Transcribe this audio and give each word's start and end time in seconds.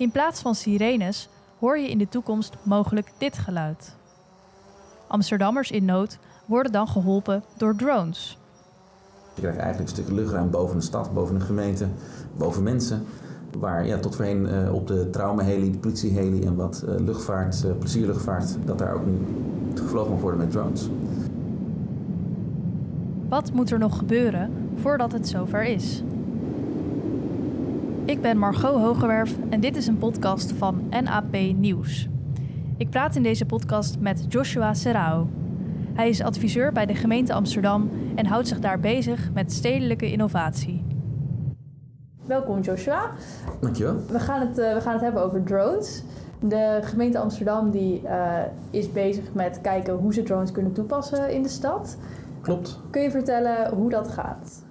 In 0.00 0.10
plaats 0.10 0.40
van 0.40 0.54
sirenes 0.54 1.28
hoor 1.58 1.78
je 1.78 1.90
in 1.90 1.98
de 1.98 2.08
toekomst 2.08 2.56
mogelijk 2.62 3.12
dit 3.18 3.38
geluid. 3.38 3.96
Amsterdammers 5.06 5.70
in 5.70 5.84
nood 5.84 6.18
worden 6.46 6.72
dan 6.72 6.88
geholpen 6.88 7.44
door 7.56 7.76
drones. 7.76 8.38
Je 9.34 9.40
krijgt 9.40 9.58
eigenlijk 9.58 9.90
een 9.90 9.96
stuk 9.96 10.14
luchtruim 10.14 10.50
boven 10.50 10.76
de 10.76 10.82
stad, 10.82 11.14
boven 11.14 11.38
de 11.38 11.44
gemeente, 11.44 11.86
boven 12.36 12.62
mensen. 12.62 13.04
Waar 13.58 13.86
ja, 13.86 13.98
tot 13.98 14.16
voorheen 14.16 14.46
uh, 14.46 14.74
op 14.74 14.86
de 14.86 15.10
traumaheli, 15.10 15.70
de 15.70 15.78
politieheli 15.78 16.44
en 16.44 16.54
wat 16.54 16.84
uh, 16.88 16.94
luchtvaart, 16.98 17.62
uh, 17.64 17.72
plezierluchtvaart, 17.78 18.56
dat 18.64 18.78
daar 18.78 18.94
ook 18.94 19.06
nu 19.06 19.18
gevlogen 19.74 20.12
mag 20.12 20.20
worden 20.20 20.40
met 20.40 20.50
drones. 20.50 20.88
Wat 23.28 23.52
moet 23.52 23.70
er 23.70 23.78
nog 23.78 23.98
gebeuren 23.98 24.50
voordat 24.74 25.12
het 25.12 25.28
zover 25.28 25.64
is? 25.64 26.02
Ik 28.10 28.22
ben 28.22 28.38
Margot 28.38 28.74
Hogewerf 28.74 29.36
en 29.50 29.60
dit 29.60 29.76
is 29.76 29.86
een 29.86 29.98
podcast 29.98 30.52
van 30.52 30.88
NAP 31.02 31.32
Nieuws. 31.56 32.08
Ik 32.76 32.90
praat 32.90 33.16
in 33.16 33.22
deze 33.22 33.46
podcast 33.46 33.98
met 33.98 34.24
Joshua 34.28 34.74
Serrao. 34.74 35.28
Hij 35.94 36.08
is 36.08 36.22
adviseur 36.22 36.72
bij 36.72 36.86
de 36.86 36.94
gemeente 36.94 37.32
Amsterdam 37.32 37.90
en 38.14 38.26
houdt 38.26 38.48
zich 38.48 38.58
daar 38.58 38.80
bezig 38.80 39.30
met 39.32 39.52
stedelijke 39.52 40.12
innovatie. 40.12 40.84
Welkom 42.26 42.60
Joshua. 42.60 43.10
Dankjewel. 43.60 43.96
We 44.08 44.18
gaan 44.18 44.40
het, 44.40 44.58
uh, 44.58 44.74
we 44.74 44.80
gaan 44.80 44.92
het 44.92 45.02
hebben 45.02 45.22
over 45.22 45.42
drones. 45.42 46.02
De 46.40 46.78
gemeente 46.82 47.18
Amsterdam 47.18 47.70
die, 47.70 48.02
uh, 48.02 48.38
is 48.70 48.92
bezig 48.92 49.32
met 49.32 49.60
kijken 49.60 49.94
hoe 49.94 50.14
ze 50.14 50.22
drones 50.22 50.52
kunnen 50.52 50.72
toepassen 50.72 51.32
in 51.32 51.42
de 51.42 51.48
stad. 51.48 51.96
Klopt. 52.40 52.80
Kun 52.90 53.02
je 53.02 53.10
vertellen 53.10 53.74
hoe 53.74 53.90
dat 53.90 54.08
gaat? 54.08 54.68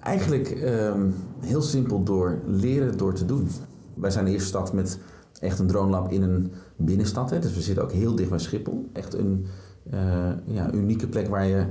Eigenlijk 0.00 0.62
um, 0.62 1.14
heel 1.40 1.62
simpel 1.62 2.02
door 2.02 2.38
leren 2.46 2.96
door 2.96 3.14
te 3.14 3.24
doen. 3.24 3.48
Wij 3.94 4.10
zijn 4.10 4.24
de 4.24 4.30
eerste 4.30 4.48
stad 4.48 4.72
met 4.72 4.98
echt 5.40 5.58
een 5.58 5.66
drone 5.66 5.90
lab 5.90 6.10
in 6.10 6.22
een 6.22 6.52
binnenstad. 6.76 7.30
Hè. 7.30 7.38
Dus 7.38 7.54
we 7.54 7.60
zitten 7.60 7.84
ook 7.84 7.92
heel 7.92 8.14
dicht 8.14 8.30
bij 8.30 8.38
Schiphol. 8.38 8.88
Echt 8.92 9.14
een 9.14 9.46
uh, 9.94 10.30
ja, 10.44 10.72
unieke 10.72 11.08
plek 11.08 11.28
waar 11.28 11.46
je 11.46 11.66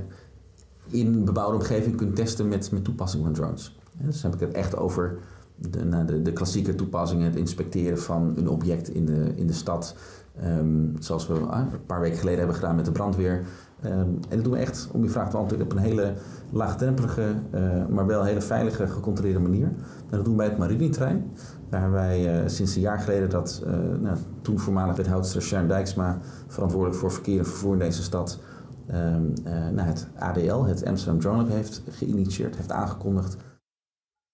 in 0.86 1.06
een 1.06 1.24
bebouwde 1.24 1.56
omgeving 1.56 1.96
kunt 1.96 2.16
testen 2.16 2.48
met, 2.48 2.70
met 2.70 2.84
toepassing 2.84 3.24
van 3.24 3.32
drones. 3.32 3.78
Dus 3.98 4.20
dan 4.20 4.30
heb 4.30 4.40
ik 4.40 4.46
het 4.46 4.56
echt 4.56 4.76
over 4.76 5.18
de, 5.56 5.84
nou, 5.84 6.06
de, 6.06 6.22
de, 6.22 6.32
klassieke 6.32 6.74
toepassingen, 6.74 7.24
het 7.24 7.36
inspecteren 7.36 7.98
van 7.98 8.32
een 8.36 8.48
object 8.48 8.88
in 8.88 9.06
de, 9.06 9.32
in 9.34 9.46
de 9.46 9.52
stad. 9.52 9.94
Um, 10.44 10.94
zoals 10.98 11.26
we 11.26 11.34
ah, 11.34 11.72
een 11.72 11.86
paar 11.86 12.00
weken 12.00 12.18
geleden 12.18 12.38
hebben 12.38 12.56
gedaan 12.56 12.76
met 12.76 12.84
de 12.84 12.92
brandweer. 12.92 13.44
Um, 13.84 13.90
en 14.28 14.36
dat 14.36 14.44
doen 14.44 14.52
we 14.52 14.58
echt, 14.58 14.88
om 14.92 15.02
je 15.02 15.08
vraag 15.08 15.30
te 15.30 15.36
antwoorden, 15.36 15.66
op 15.66 15.72
een 15.72 15.82
hele 15.82 16.14
laagdrempelige, 16.50 17.34
uh, 17.54 17.86
maar 17.86 18.06
wel 18.06 18.24
hele 18.24 18.40
veilige, 18.40 18.86
gecontroleerde 18.86 19.38
manier. 19.38 19.66
En 19.66 20.16
dat 20.16 20.24
doen 20.24 20.36
wij 20.36 20.46
bij 20.46 20.56
het 20.56 20.58
Marinetrein. 20.58 21.30
Waar 21.70 21.90
wij 21.90 22.42
uh, 22.42 22.48
sinds 22.48 22.74
een 22.74 22.80
jaar 22.80 22.98
geleden 22.98 23.30
dat 23.30 23.62
uh, 23.66 23.72
nou, 24.00 24.16
toen 24.42 24.58
voormalig 24.58 24.96
wethoudster 24.96 25.42
Sharon 25.42 25.68
Dijksma, 25.68 26.18
verantwoordelijk 26.46 27.00
voor 27.00 27.12
verkeer 27.12 27.38
en 27.38 27.46
vervoer 27.46 27.72
in 27.72 27.78
deze 27.78 28.02
stad, 28.02 28.38
um, 28.90 29.32
nou, 29.74 29.88
het 29.88 30.08
ADL, 30.18 30.62
het 30.62 30.84
Amsterdam 30.84 31.20
Drone 31.20 31.42
Lab, 31.42 31.48
heeft 31.48 31.82
geïnitieerd, 31.90 32.56
heeft 32.56 32.72
aangekondigd. 32.72 33.36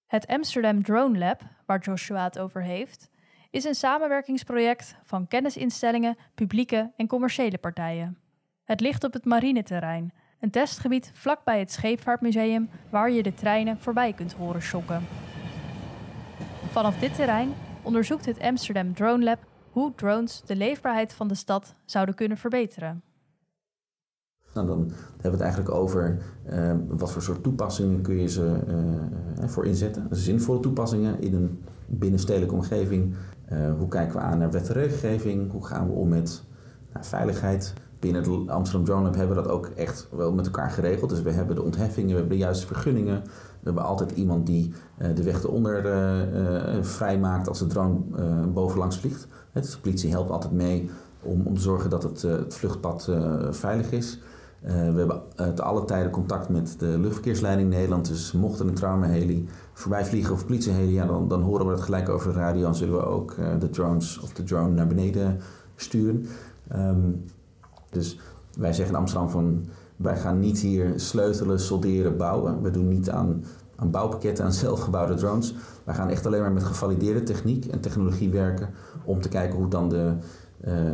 Het 0.06 0.26
Amsterdam 0.26 0.82
Drone 0.82 1.18
Lab, 1.18 1.40
waar 1.66 1.80
Joshua 1.80 2.24
het 2.24 2.38
over 2.38 2.62
heeft, 2.62 3.10
is 3.56 3.64
een 3.64 3.74
samenwerkingsproject 3.74 4.96
van 5.02 5.26
kennisinstellingen, 5.26 6.16
publieke 6.34 6.92
en 6.96 7.06
commerciële 7.06 7.58
partijen. 7.58 8.18
Het 8.64 8.80
ligt 8.80 9.04
op 9.04 9.12
het 9.12 9.24
marineterrein, 9.24 10.12
een 10.40 10.50
testgebied 10.50 11.10
vlakbij 11.14 11.58
het 11.58 11.72
Scheepvaartmuseum 11.72 12.68
waar 12.90 13.10
je 13.10 13.22
de 13.22 13.34
treinen 13.34 13.78
voorbij 13.78 14.12
kunt 14.12 14.32
horen 14.32 14.62
schokken. 14.62 15.02
Vanaf 16.70 16.98
dit 16.98 17.14
terrein 17.14 17.54
onderzoekt 17.82 18.26
het 18.26 18.40
Amsterdam 18.40 18.94
Drone 18.94 19.24
Lab 19.24 19.38
hoe 19.70 19.94
drones 19.94 20.42
de 20.46 20.56
leefbaarheid 20.56 21.12
van 21.12 21.28
de 21.28 21.34
stad 21.34 21.74
zouden 21.84 22.14
kunnen 22.14 22.36
verbeteren. 22.36 23.02
Nou, 24.54 24.66
dan 24.66 24.78
hebben 25.10 25.22
we 25.22 25.28
het 25.28 25.40
eigenlijk 25.40 25.74
over 25.74 26.18
uh, 26.50 26.72
wat 26.88 27.12
voor 27.12 27.22
soort 27.22 27.42
toepassingen 27.42 28.02
kun 28.02 28.20
je 28.20 28.28
ze 28.28 28.58
uh, 29.38 29.48
voor 29.48 29.66
inzetten. 29.66 30.06
Zinvolle 30.10 30.60
toepassingen 30.60 31.20
in 31.20 31.34
een 31.34 31.62
binnenstedelijke 31.86 32.54
omgeving. 32.54 33.14
Uh, 33.52 33.58
hoe 33.78 33.88
kijken 33.88 34.16
we 34.16 34.22
aan 34.22 34.38
naar 34.38 34.50
wet 34.50 34.68
en 34.68 34.74
regelgeving? 34.74 35.50
Hoe 35.50 35.66
gaan 35.66 35.86
we 35.86 35.92
om 35.92 36.08
met 36.08 36.44
nou, 36.92 37.04
veiligheid? 37.04 37.72
Binnen 37.98 38.22
het 38.22 38.48
Amsterdam 38.48 38.84
Drone 38.84 39.02
Lab 39.02 39.14
hebben 39.14 39.36
we 39.36 39.42
dat 39.42 39.52
ook 39.52 39.66
echt 39.66 40.08
wel 40.10 40.32
met 40.32 40.46
elkaar 40.46 40.70
geregeld. 40.70 41.10
Dus 41.10 41.22
we 41.22 41.30
hebben 41.30 41.54
de 41.56 41.62
ontheffingen, 41.62 42.10
we 42.10 42.16
hebben 42.16 42.36
de 42.36 42.44
juiste 42.44 42.66
vergunningen. 42.66 43.22
We 43.24 43.72
hebben 43.72 43.84
altijd 43.84 44.10
iemand 44.10 44.46
die 44.46 44.72
de 45.14 45.22
weg 45.22 45.42
eronder 45.42 45.82
vrijmaakt 46.84 47.48
als 47.48 47.58
de 47.58 47.66
drone 47.66 47.98
bovenlangs 48.46 48.98
vliegt. 48.98 49.26
Dus 49.52 49.70
de 49.70 49.80
politie 49.80 50.10
helpt 50.10 50.30
altijd 50.30 50.52
mee 50.52 50.90
om, 51.22 51.46
om 51.46 51.54
te 51.54 51.60
zorgen 51.60 51.90
dat 51.90 52.02
het, 52.02 52.22
het 52.22 52.54
vluchtpad 52.54 53.10
veilig 53.50 53.90
is. 53.90 54.20
Uh, 54.64 54.72
we 54.72 54.98
hebben 54.98 55.22
te 55.54 55.62
alle 55.62 55.84
tijden 55.84 56.10
contact 56.10 56.48
met 56.48 56.74
de 56.78 56.98
luchtverkeersleiding 56.98 57.70
Nederland. 57.70 58.08
Dus 58.08 58.32
mochten 58.32 58.68
een 58.68 58.74
traumaheli 58.74 59.48
voorbij 59.72 60.04
vliegen 60.04 60.34
of 60.34 60.46
politieheli, 60.46 60.92
ja, 60.92 61.06
dan, 61.06 61.28
dan 61.28 61.42
horen 61.42 61.66
we 61.66 61.72
het 61.72 61.80
gelijk 61.80 62.08
over 62.08 62.32
de 62.32 62.38
radio. 62.38 62.62
Dan 62.62 62.74
zullen 62.74 62.96
we 62.96 63.04
ook 63.04 63.36
uh, 63.38 63.46
de 63.58 63.70
drones 63.70 64.18
of 64.18 64.32
de 64.32 64.42
drone 64.42 64.74
naar 64.74 64.86
beneden 64.86 65.40
sturen. 65.76 66.26
Um, 66.74 67.24
dus 67.90 68.18
wij 68.58 68.72
zeggen 68.72 68.94
in 68.94 69.00
Amsterdam 69.00 69.28
van 69.28 69.64
wij 69.96 70.16
gaan 70.16 70.38
niet 70.38 70.58
hier 70.58 70.92
sleutelen, 70.96 71.60
solderen, 71.60 72.16
bouwen. 72.16 72.62
We 72.62 72.70
doen 72.70 72.88
niet 72.88 73.10
aan, 73.10 73.44
aan 73.76 73.90
bouwpakketten, 73.90 74.44
aan 74.44 74.52
zelfgebouwde 74.66 75.14
drones. 75.14 75.54
Wij 75.84 75.94
gaan 75.94 76.08
echt 76.08 76.26
alleen 76.26 76.40
maar 76.40 76.52
met 76.52 76.64
gevalideerde 76.64 77.22
techniek 77.22 77.64
en 77.64 77.80
technologie 77.80 78.30
werken 78.30 78.70
om 79.04 79.20
te 79.20 79.28
kijken 79.28 79.58
hoe 79.58 79.68
dan, 79.68 79.88
de, 79.88 80.12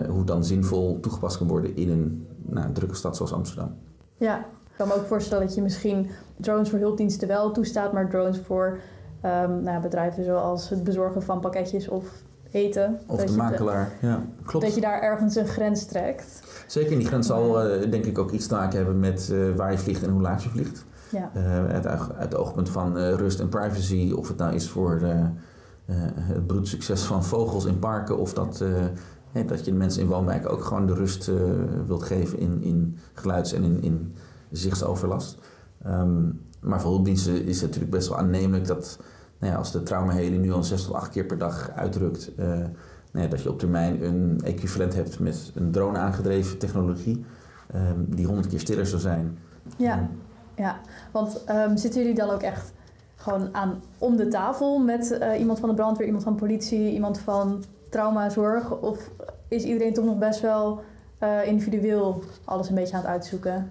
hoe 0.09 0.25
dan 0.25 0.45
zinvol 0.45 1.01
toegepast 1.01 1.39
kan 1.39 1.49
worden 1.49 1.77
in 1.77 1.91
een 1.91 2.27
nou, 2.43 2.67
een 2.67 2.73
drukke 2.73 2.95
stad 2.95 3.17
zoals 3.17 3.33
Amsterdam. 3.33 3.75
Ja, 4.17 4.39
ik 4.39 4.77
kan 4.77 4.89
me 4.89 4.95
ook 4.95 5.07
voorstellen 5.07 5.47
dat 5.47 5.55
je 5.55 5.63
misschien 5.63 6.11
drones 6.37 6.71
voor 6.71 6.79
hulpdiensten 6.79 7.29
wel 7.29 7.53
toestaat, 7.53 7.93
maar 7.93 8.09
drones 8.09 8.41
voor 8.47 8.79
um, 9.25 9.63
nou, 9.63 9.83
bedrijven 9.83 10.25
zoals 10.25 10.69
het 10.69 10.85
bezorgen 10.85 11.23
van 11.23 11.41
pakketjes 11.41 11.89
of 11.89 12.05
eten. 12.51 12.99
Of 13.07 13.25
de 13.25 13.37
makelaar, 13.37 13.93
de, 14.01 14.07
ja, 14.07 14.23
klopt. 14.45 14.65
Dat 14.65 14.75
je 14.75 14.81
daar 14.81 15.01
ergens 15.01 15.37
een 15.37 15.47
grens 15.47 15.85
trekt. 15.85 16.43
Zeker, 16.67 16.93
en 16.93 16.99
die 16.99 17.07
grens 17.07 17.27
zal 17.27 17.67
uh, 17.67 17.91
denk 17.91 18.05
ik 18.05 18.19
ook 18.19 18.31
iets 18.31 18.47
te 18.47 18.55
maken 18.55 18.77
hebben 18.77 19.01
met 19.01 19.29
uh, 19.33 19.55
waar 19.57 19.71
je 19.71 19.79
vliegt 19.79 20.03
en 20.03 20.11
hoe 20.11 20.23
laat 20.23 20.43
je 20.43 20.49
vliegt. 20.49 20.85
Ja. 21.11 21.31
Uit, 21.69 21.87
uit 21.87 22.01
het 22.17 22.35
oogpunt 22.35 22.69
van 22.69 22.99
rust 22.99 23.41
en 23.41 23.49
privacy, 23.49 24.13
of 24.17 24.29
het 24.29 24.37
nou 24.37 24.55
is 24.55 24.69
voor 24.69 25.01
het 25.87 26.47
broedsucces 26.47 27.03
van 27.03 27.25
vogels 27.25 27.65
in 27.65 27.79
parken, 27.79 28.19
of 28.19 28.33
dat 28.33 28.65
Dat 29.33 29.65
je 29.65 29.71
de 29.71 29.77
mensen 29.77 30.03
in 30.03 30.09
woonwijken 30.09 30.51
ook 30.51 30.65
gewoon 30.65 30.87
de 30.87 30.95
rust 30.95 31.29
uh, 31.29 31.37
wilt 31.87 32.03
geven 32.03 32.39
in, 32.39 32.63
in 32.63 32.99
geluids- 33.13 33.53
en 33.53 33.63
in, 33.63 33.83
in 33.83 34.13
zichtsoverlast. 34.51 35.39
Um, 35.87 36.41
maar 36.61 36.81
voor 36.81 36.91
hulpdiensten 36.91 37.45
is 37.45 37.61
het 37.61 37.67
natuurlijk 37.67 37.91
best 37.91 38.09
wel 38.09 38.19
aannemelijk 38.19 38.67
dat 38.67 38.99
nou 39.39 39.53
ja, 39.53 39.59
als 39.59 39.73
de 39.73 39.83
traumaheli 39.83 40.39
nu 40.39 40.53
al 40.53 40.65
zes 40.65 40.85
tot 40.85 40.95
acht 40.95 41.11
keer 41.11 41.25
per 41.25 41.39
dag 41.39 41.71
uitdrukt, 41.71 42.33
uh, 42.39 42.47
nou 42.47 43.25
ja, 43.25 43.27
dat 43.27 43.43
je 43.43 43.51
op 43.51 43.59
termijn 43.59 44.05
een 44.05 44.41
equivalent 44.45 44.95
hebt 44.95 45.19
met 45.19 45.53
een 45.55 45.71
drone 45.71 45.99
aangedreven 45.99 46.59
technologie 46.59 47.25
um, 47.75 48.15
die 48.15 48.27
honderd 48.27 48.47
keer 48.47 48.61
stiller 48.61 48.87
zou 48.87 49.01
zijn. 49.01 49.39
Ja, 49.77 49.99
um, 49.99 50.09
ja. 50.57 50.81
want 51.13 51.45
zitten 51.75 52.01
jullie 52.01 52.17
dan 52.17 52.31
ook 52.31 52.43
echt 52.43 52.73
gewoon 53.17 53.55
aan 53.55 53.83
om 53.99 54.17
de 54.17 54.29
tafel 54.29 54.79
met 54.79 55.19
uh, 55.21 55.39
iemand 55.39 55.61
van 55.61 55.69
de 55.69 55.75
brandweer, 55.75 56.07
iemand 56.07 56.25
van 56.25 56.35
politie, 56.35 56.93
iemand 56.93 57.19
van 57.19 57.65
traumazorg? 57.93 58.81
Of 58.81 59.11
is 59.49 59.65
iedereen 59.65 59.95
toch 59.95 60.05
nog 60.05 60.19
best 60.19 60.41
wel 60.41 60.83
uh, 61.23 61.47
individueel 61.47 62.23
alles 62.45 62.69
een 62.69 62.75
beetje 62.75 62.95
aan 62.95 63.01
het 63.01 63.11
uitzoeken? 63.11 63.71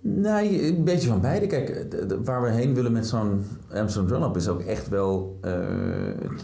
Nee, 0.00 0.66
een 0.66 0.84
beetje 0.84 1.08
van 1.08 1.20
beide. 1.20 1.46
Kijk, 1.46 1.86
waar 2.24 2.42
we 2.42 2.48
heen 2.48 2.74
willen 2.74 2.92
met 2.92 3.06
zo'n 3.06 3.44
Amsterdam 3.74 4.10
Drone 4.10 4.26
Up 4.26 4.36
is 4.36 4.48
ook 4.48 4.60
echt 4.60 4.88
wel 4.88 5.38
uh, 5.44 5.52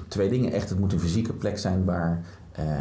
twee 0.09 0.29
dingen. 0.29 0.53
Echt, 0.53 0.69
het 0.69 0.79
moet 0.79 0.93
een 0.93 1.01
fysieke 1.01 1.33
plek 1.33 1.59
zijn 1.59 1.85
waar 1.85 2.25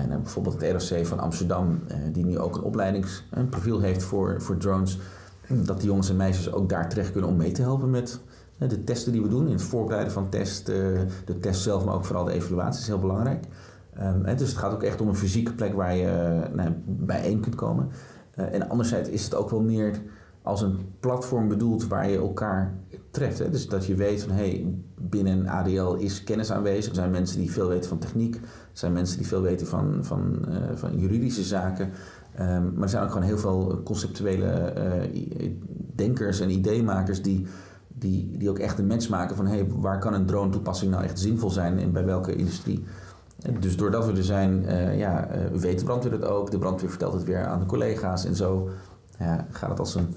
nou, 0.08 0.22
bijvoorbeeld 0.22 0.62
het 0.62 0.92
ROC 0.92 1.06
van 1.06 1.20
Amsterdam, 1.20 1.80
die 2.12 2.26
nu 2.26 2.40
ook 2.40 2.56
een 2.56 2.64
opleidingsprofiel 2.64 3.80
heeft 3.80 4.04
voor, 4.04 4.42
voor 4.42 4.58
drones, 4.58 5.00
dat 5.48 5.78
die 5.80 5.88
jongens 5.88 6.10
en 6.10 6.16
meisjes 6.16 6.52
ook 6.52 6.70
daar 6.70 6.90
terecht 6.90 7.12
kunnen 7.12 7.30
om 7.30 7.36
mee 7.36 7.52
te 7.52 7.62
helpen 7.62 7.90
met 7.90 8.20
de 8.58 8.84
testen 8.84 9.12
die 9.12 9.22
we 9.22 9.28
doen. 9.28 9.46
In 9.46 9.54
het 9.54 9.62
voorbereiden 9.62 10.14
van 10.14 10.30
test, 10.30 10.66
de 10.66 11.40
test 11.42 11.62
zelf, 11.62 11.86
maar 11.86 11.96
ook 11.96 12.06
vooral 12.06 12.26
de 12.26 12.32
evaluatie 12.32 12.82
is 12.82 12.88
heel 12.88 13.00
belangrijk. 13.00 13.44
Um, 14.02 14.24
dus 14.38 14.50
het 14.50 14.58
gaat 14.58 14.74
ook 14.74 14.84
echt 14.84 15.02
om 15.02 15.08
een 15.08 15.16
fysieke 15.16 15.54
plek 15.54 15.74
waar 15.74 15.96
je 15.96 16.42
nou, 16.54 16.70
bijeen 16.86 17.40
kunt 17.40 17.56
komen. 17.56 17.90
Uh, 18.40 18.54
en 18.54 18.70
anderzijds 18.70 19.10
is 19.10 19.24
het 19.24 19.36
ook 19.36 19.50
wel 19.50 19.62
meer 19.62 20.02
als 20.42 20.62
een 20.62 20.78
platform 21.00 21.48
bedoeld 21.48 21.88
waar 21.88 22.10
je 22.10 22.18
elkaar 22.18 22.74
treft. 23.12 23.40
Hè? 23.40 23.50
Dus 23.50 23.68
dat 23.68 23.86
je 23.86 23.96
weet 23.96 24.24
van 24.24 24.32
hey, 24.32 24.76
binnen 24.96 25.48
ADL 25.48 25.94
is 25.94 26.24
kennis 26.24 26.52
aanwezig. 26.52 26.90
Er 26.90 26.96
zijn 26.96 27.12
mensen 27.12 27.40
die 27.40 27.52
veel 27.52 27.68
weten 27.68 27.90
van 27.90 27.98
techniek. 27.98 28.36
Er 28.36 28.42
zijn 28.74 28.94
mensen 28.94 29.18
die 29.18 29.28
veel 29.28 29.42
weten 29.42 29.68
van, 29.68 29.98
van, 30.02 30.46
uh, 30.50 30.56
van 30.74 31.00
juridische 31.00 31.44
zaken. 31.44 31.90
Um, 32.40 32.74
maar 32.74 32.84
er 32.84 32.90
zijn 32.90 33.04
ook 33.04 33.12
gewoon 33.12 33.28
heel 33.28 33.38
veel 33.38 33.82
conceptuele 33.84 34.74
denkers 35.96 36.40
en 36.40 36.50
ideemakers 36.50 37.22
die, 37.22 37.48
die, 37.88 38.38
die 38.38 38.50
ook 38.50 38.60
echt 38.60 38.80
een 38.80 38.88
match 38.88 39.10
maken 39.10 39.36
van 39.36 39.48
hey, 39.48 39.68
waar 39.68 40.00
kan 40.00 40.14
een 40.14 40.26
drone 40.26 40.52
toepassing 40.52 40.92
nou 40.92 41.04
echt 41.04 41.20
zinvol 41.20 41.50
zijn 41.50 41.80
en 41.80 41.92
bij 41.92 42.06
welke 42.06 42.36
industrie. 42.36 42.84
Dus 43.60 43.78
doordat 43.78 44.06
we 44.06 44.12
er 44.12 44.24
zijn, 44.24 44.64
uh, 44.64 44.98
ja, 44.98 45.28
uh, 45.36 45.60
weet 45.60 45.80
de 45.80 45.86
brandweer 45.86 46.12
het 46.12 46.26
ook. 46.26 46.52
De 46.52 46.58
brandweer 46.58 46.90
vertelt 46.90 47.14
het 47.14 47.24
weer 47.24 47.46
aan 47.46 47.60
de 47.60 47.66
collega's. 47.66 48.26
En 48.26 48.36
zo 48.36 48.70
ja, 49.20 49.46
gaat 49.50 49.70
het 49.70 49.80
als 49.80 49.96
een 49.96 50.16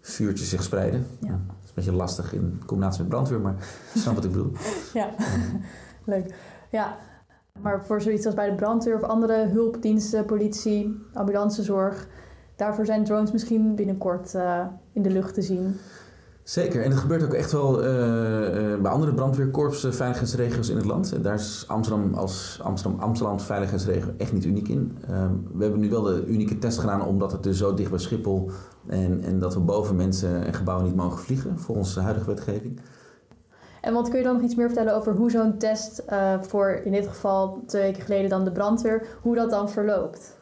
vuurtje 0.00 0.44
zich 0.44 0.62
spreiden. 0.62 1.06
Ja. 1.20 1.28
Dat 1.28 1.56
is 1.62 1.68
een 1.68 1.74
beetje 1.74 1.92
lastig 1.92 2.32
in 2.32 2.62
combinatie 2.66 3.00
met 3.00 3.08
brandweer, 3.08 3.40
maar 3.40 3.54
je 3.92 3.98
snapt 3.98 4.16
wat 4.16 4.24
ik 4.24 4.32
bedoel. 4.32 4.52
Ja, 4.92 5.10
leuk. 6.04 6.34
Ja, 6.70 6.96
maar 7.60 7.84
voor 7.84 8.02
zoiets 8.02 8.26
als 8.26 8.34
bij 8.34 8.50
de 8.50 8.54
brandweer 8.54 8.94
of 8.94 9.02
andere 9.02 9.46
hulpdiensten, 9.46 10.24
politie, 10.24 11.06
ambulancezorg... 11.12 12.08
daarvoor 12.56 12.86
zijn 12.86 13.04
drones 13.04 13.32
misschien 13.32 13.74
binnenkort 13.74 14.34
uh, 14.34 14.66
in 14.92 15.02
de 15.02 15.10
lucht 15.10 15.34
te 15.34 15.42
zien. 15.42 15.76
Zeker, 16.50 16.82
en 16.82 16.90
dat 16.90 16.98
gebeurt 16.98 17.22
ook 17.22 17.32
echt 17.32 17.52
wel 17.52 17.78
uh, 17.78 18.80
bij 18.80 18.90
andere 18.90 19.14
brandweerkorpsen, 19.14 19.94
veiligheidsregio's 19.94 20.68
in 20.68 20.76
het 20.76 20.84
land. 20.84 21.22
Daar 21.22 21.34
is 21.34 21.64
Amsterdam 21.66 22.14
als 22.14 22.60
Amsterdam, 22.62 23.00
Amsterdam 23.00 23.40
veiligheidsregio 23.40 24.12
echt 24.16 24.32
niet 24.32 24.44
uniek 24.44 24.68
in. 24.68 24.98
Um, 25.10 25.46
we 25.54 25.62
hebben 25.62 25.80
nu 25.80 25.90
wel 25.90 26.02
de 26.02 26.24
unieke 26.26 26.58
test 26.58 26.78
gedaan 26.78 27.06
omdat 27.06 27.32
het 27.32 27.42
dus 27.42 27.58
zo 27.58 27.74
dicht 27.74 27.90
bij 27.90 27.98
Schiphol 27.98 28.50
en, 28.86 29.20
en 29.20 29.38
dat 29.38 29.54
we 29.54 29.60
boven 29.60 29.96
mensen 29.96 30.44
en 30.44 30.54
gebouwen 30.54 30.86
niet 30.86 30.96
mogen 30.96 31.18
vliegen 31.18 31.58
volgens 31.58 31.94
de 31.94 32.00
huidige 32.00 32.26
wetgeving. 32.26 32.80
En 33.80 33.92
wat 33.92 34.08
kun 34.08 34.18
je 34.18 34.24
dan 34.24 34.34
nog 34.34 34.42
iets 34.42 34.54
meer 34.54 34.66
vertellen 34.66 34.94
over 34.94 35.12
hoe 35.12 35.30
zo'n 35.30 35.58
test 35.58 36.02
uh, 36.10 36.42
voor 36.42 36.80
in 36.84 36.92
dit 36.92 37.08
geval 37.08 37.62
twee 37.66 37.82
weken 37.82 38.02
geleden 38.02 38.30
dan 38.30 38.44
de 38.44 38.52
brandweer, 38.52 39.06
hoe 39.22 39.34
dat 39.34 39.50
dan 39.50 39.70
verloopt? 39.70 40.38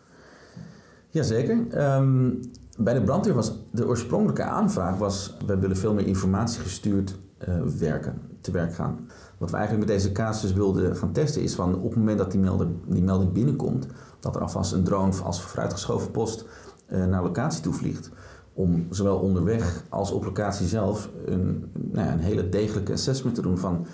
Jazeker. 1.08 1.94
Um, 1.96 2.40
bij 2.78 2.94
de 2.94 3.02
brandweer 3.02 3.34
was 3.34 3.52
de 3.70 3.86
oorspronkelijke 3.86 4.42
aanvraag 4.42 4.96
was, 4.96 5.36
we 5.46 5.58
willen 5.58 5.76
veel 5.76 5.94
meer 5.94 6.06
informatie 6.06 6.60
gestuurd 6.60 7.18
uh, 7.48 7.62
werken, 7.78 8.20
te 8.40 8.50
werk 8.50 8.74
gaan. 8.74 9.08
Wat 9.38 9.50
we 9.50 9.56
eigenlijk 9.56 9.86
met 9.86 9.96
deze 9.96 10.12
casus 10.12 10.52
wilden 10.52 10.96
gaan 10.96 11.12
testen 11.12 11.42
is 11.42 11.54
van 11.54 11.74
op 11.74 11.88
het 11.88 11.98
moment 11.98 12.18
dat 12.18 12.30
die, 12.30 12.40
melding, 12.40 12.70
die 12.86 13.02
melding 13.02 13.32
binnenkomt, 13.32 13.86
dat 14.20 14.34
er 14.34 14.42
alvast 14.42 14.72
een 14.72 14.84
drone 14.84 15.22
als 15.22 15.42
vooruitgeschoven 15.42 16.10
post 16.10 16.44
uh, 16.88 17.04
naar 17.04 17.22
locatie 17.22 17.62
toe 17.62 17.72
vliegt. 17.72 18.10
Om 18.52 18.86
zowel 18.90 19.18
onderweg 19.18 19.84
als 19.88 20.10
op 20.10 20.24
locatie 20.24 20.66
zelf 20.66 21.10
een, 21.24 21.70
nou 21.74 22.06
ja, 22.06 22.12
een 22.12 22.18
hele 22.18 22.48
degelijke 22.48 22.92
assessment 22.92 23.34
te 23.34 23.42
doen 23.42 23.58
van 23.58 23.86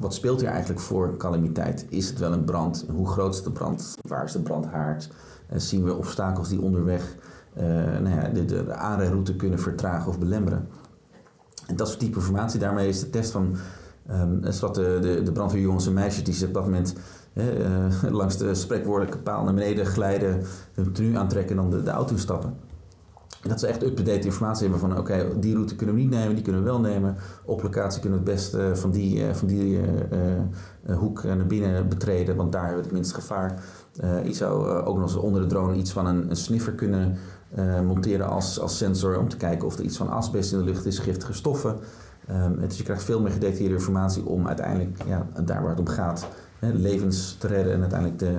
wat 0.00 0.14
speelt 0.14 0.40
hier 0.40 0.50
eigenlijk 0.50 0.80
voor 0.80 1.16
calamiteit? 1.16 1.86
Is 1.88 2.08
het 2.08 2.18
wel 2.18 2.32
een 2.32 2.44
brand? 2.44 2.84
Hoe 2.92 3.08
groot 3.08 3.34
is 3.34 3.42
de 3.42 3.50
brand? 3.50 3.96
Waar 4.08 4.24
is 4.24 4.32
de 4.32 4.40
brandhaard? 4.40 5.10
Uh, 5.52 5.58
zien 5.58 5.84
we 5.84 5.94
obstakels 5.94 6.48
die 6.48 6.60
onderweg 6.60 7.16
nou 8.02 8.08
ja, 8.08 8.28
de, 8.28 8.44
de, 8.44 9.36
kunnen 9.36 9.58
vertragen 9.58 10.08
of 10.08 10.18
belemmeren. 10.18 10.68
En 11.66 11.76
dat 11.76 11.88
soort 11.88 11.98
type 11.98 12.16
informatie, 12.16 12.60
daarmee 12.60 12.88
is 12.88 13.00
de 13.00 13.10
test 13.10 13.30
van 13.30 13.56
um, 14.10 14.40
de, 14.40 14.98
de, 15.00 15.22
de 15.22 15.32
brandweerjongens 15.32 15.86
en 15.86 15.92
meisjes 15.92 16.24
die 16.24 16.34
zich 16.34 16.48
op 16.48 16.54
dat 16.54 16.64
moment 16.64 16.94
uh, 17.32 18.12
langs 18.20 18.36
de 18.36 18.54
spreekwoordelijke 18.54 19.18
paal 19.18 19.44
naar 19.44 19.54
beneden 19.54 19.86
glijden, 19.86 20.42
hun 20.74 20.92
tenue 20.92 21.18
aantrekken 21.18 21.56
en 21.56 21.62
dan 21.62 21.70
de, 21.70 21.82
de 21.82 21.90
auto 21.90 22.16
stappen. 22.16 22.54
Dat 23.42 23.60
ze 23.60 23.66
echt 23.66 23.82
up-to-date 23.82 24.26
informatie 24.26 24.62
hebben 24.68 24.80
van 24.80 24.98
oké, 24.98 25.38
die 25.38 25.54
route 25.54 25.76
kunnen 25.76 25.94
we 25.94 26.00
niet 26.00 26.10
nemen, 26.10 26.34
die 26.34 26.44
kunnen 26.44 26.62
we 26.62 26.68
wel 26.68 26.80
nemen. 26.80 27.16
Op 27.44 27.62
locatie 27.62 28.00
kunnen 28.00 28.24
we 28.24 28.30
het 28.30 28.34
best 28.34 28.54
uh, 28.54 28.74
van 28.74 28.90
die, 28.90 29.26
uh, 29.26 29.32
van 29.32 29.48
die 29.48 29.80
hoek 30.94 31.22
naar 31.24 31.46
binnen 31.46 31.88
betreden, 31.88 32.36
want 32.36 32.52
daar 32.52 32.64
hebben 32.64 32.80
we 32.80 32.86
het 32.86 32.96
minst 32.96 33.14
gevaar. 33.14 33.62
je 34.24 34.32
zou 34.32 34.68
ook 34.68 34.94
nog 34.96 35.02
eens 35.04 35.16
onder 35.16 35.40
de 35.40 35.46
drone 35.46 35.74
iets 35.74 35.92
van 35.92 36.06
een 36.06 36.36
sniffer 36.36 36.72
kunnen 36.72 37.16
uh, 37.58 37.80
monteren 37.80 38.28
als, 38.28 38.60
als 38.60 38.76
sensor 38.76 39.18
om 39.18 39.28
te 39.28 39.36
kijken 39.36 39.66
of 39.66 39.78
er 39.78 39.84
iets 39.84 39.96
van 39.96 40.10
asbest 40.10 40.52
in 40.52 40.58
de 40.58 40.64
lucht 40.64 40.86
is, 40.86 40.98
giftige 40.98 41.32
stoffen. 41.32 41.78
Dus 42.58 42.76
je 42.76 42.82
krijgt 42.82 43.02
veel 43.02 43.20
meer 43.20 43.32
gedetailleerde 43.32 43.74
informatie 43.74 44.26
om 44.26 44.46
uiteindelijk, 44.46 45.02
ja, 45.06 45.26
daar 45.44 45.60
waar 45.60 45.70
het 45.70 45.78
om 45.78 45.86
gaat, 45.86 46.26
hè, 46.58 46.72
levens 46.72 47.36
te 47.38 47.46
redden 47.46 47.72
en 47.72 47.80
uiteindelijk 47.80 48.18
de 48.18 48.38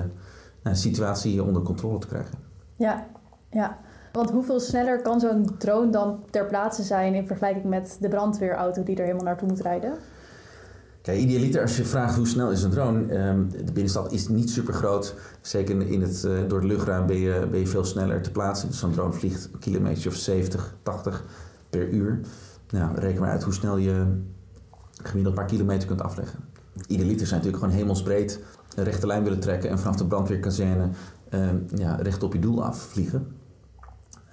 nou, 0.62 0.76
situatie 0.76 1.42
onder 1.42 1.62
controle 1.62 1.98
te 1.98 2.06
krijgen. 2.06 2.38
Ja, 2.76 3.06
ja. 3.50 3.78
Want 4.12 4.30
hoeveel 4.30 4.60
sneller 4.60 5.02
kan 5.02 5.20
zo'n 5.20 5.54
drone 5.58 5.90
dan 5.90 6.24
ter 6.30 6.46
plaatse 6.46 6.82
zijn 6.82 7.14
in 7.14 7.26
vergelijking 7.26 7.64
met 7.64 7.96
de 8.00 8.08
brandweerauto 8.08 8.82
die 8.82 8.96
er 8.96 9.04
helemaal 9.04 9.24
naartoe 9.24 9.48
moet 9.48 9.60
rijden? 9.60 9.92
Kijk, 11.02 11.18
idealiter, 11.18 11.62
als 11.62 11.76
je 11.76 11.84
vraagt 11.84 12.16
hoe 12.16 12.26
snel 12.26 12.50
is 12.50 12.62
een 12.62 12.70
drone, 12.70 13.28
um, 13.28 13.50
de 13.50 13.72
binnenstad 13.72 14.12
is 14.12 14.28
niet 14.28 14.50
super 14.50 14.74
groot. 14.74 15.14
Zeker 15.40 15.90
in 15.90 16.02
het, 16.02 16.24
uh, 16.26 16.48
door 16.48 16.58
het 16.58 16.68
luchtruim 16.68 17.06
ben 17.06 17.16
je, 17.16 17.46
ben 17.50 17.60
je 17.60 17.66
veel 17.66 17.84
sneller 17.84 18.22
te 18.22 18.30
plaatsen. 18.30 18.68
Dus 18.68 18.78
zo'n 18.78 18.92
drone 18.92 19.12
vliegt 19.12 19.48
een 19.52 19.58
kilometer 19.58 20.10
of 20.10 20.14
70, 20.14 20.74
80 20.82 21.24
per 21.70 21.88
uur. 21.88 22.20
Nou, 22.70 22.98
reken 22.98 23.20
maar 23.20 23.30
uit 23.30 23.42
hoe 23.42 23.52
snel 23.52 23.76
je 23.76 24.04
gemiddeld 25.02 25.36
een 25.36 25.42
paar 25.42 25.50
kilometer 25.50 25.88
kunt 25.88 26.02
afleggen. 26.02 26.38
Idealiter 26.86 27.26
zijn 27.26 27.40
natuurlijk 27.40 27.64
gewoon 27.64 27.80
hemelsbreed 27.80 28.40
een 28.74 28.84
rechte 28.84 29.06
lijn 29.06 29.22
willen 29.22 29.40
trekken 29.40 29.70
en 29.70 29.78
vanaf 29.78 29.96
de 29.96 30.06
brandweerkazerne 30.06 30.88
um, 31.30 31.66
ja, 31.74 31.94
recht 31.94 32.22
op 32.22 32.32
je 32.32 32.38
doel 32.38 32.64
afvliegen. 32.64 33.26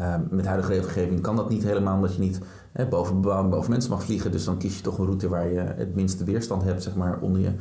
Um, 0.01 0.27
met 0.29 0.45
huidige 0.45 0.73
regelgeving 0.73 1.21
kan 1.21 1.35
dat 1.35 1.49
niet 1.49 1.63
helemaal, 1.63 1.95
omdat 1.95 2.13
je 2.13 2.19
niet 2.19 2.39
hè, 2.71 2.87
boven 2.87 3.69
mensen 3.69 3.91
mag 3.91 4.03
vliegen. 4.03 4.31
Dus 4.31 4.45
dan 4.45 4.57
kies 4.57 4.77
je 4.77 4.83
toch 4.83 4.97
een 4.97 5.05
route 5.05 5.29
waar 5.29 5.47
je 5.47 5.59
het 5.59 5.95
minste 5.95 6.23
weerstand 6.23 6.63
hebt, 6.63 6.83
zeg 6.83 6.95
maar, 6.95 7.19
onder 7.19 7.41
je. 7.41 7.51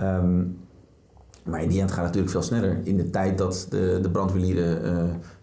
Um, 0.00 0.58
maar 1.48 1.62
in 1.62 1.68
die 1.68 1.80
end 1.80 1.90
gaat 1.90 2.04
het 2.04 2.14
natuurlijk 2.14 2.32
veel 2.32 2.42
sneller. 2.42 2.80
In 2.84 2.96
de 2.96 3.10
tijd 3.10 3.38
dat 3.38 3.66
de, 3.70 3.98
de 4.02 4.10
brandweerlieden 4.10 4.84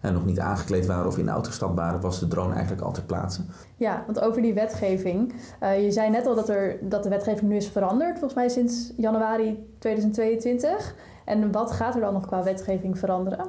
uh, 0.02 0.10
nog 0.10 0.24
niet 0.24 0.40
aangekleed 0.40 0.86
waren 0.86 1.06
of 1.06 1.18
in 1.18 1.24
de 1.24 1.30
auto 1.30 1.48
gestapt 1.48 1.74
waren, 1.74 2.00
was 2.00 2.20
de 2.20 2.28
drone 2.28 2.52
eigenlijk 2.52 2.82
al 2.82 2.92
ter 2.92 3.02
plaatse. 3.02 3.40
Ja, 3.76 4.02
want 4.06 4.20
over 4.20 4.42
die 4.42 4.54
wetgeving. 4.54 5.34
Uh, 5.62 5.84
je 5.84 5.92
zei 5.92 6.10
net 6.10 6.26
al 6.26 6.34
dat, 6.34 6.48
er, 6.48 6.78
dat 6.82 7.02
de 7.02 7.08
wetgeving 7.08 7.50
nu 7.50 7.56
is 7.56 7.68
veranderd, 7.68 8.18
volgens 8.18 8.34
mij 8.34 8.48
sinds 8.48 8.92
januari 8.96 9.66
2022. 9.78 10.94
En 11.24 11.52
wat 11.52 11.72
gaat 11.72 11.94
er 11.94 12.00
dan 12.00 12.12
nog 12.12 12.26
qua 12.26 12.42
wetgeving 12.42 12.98
veranderen? 12.98 13.46